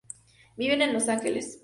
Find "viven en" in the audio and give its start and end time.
0.57-0.93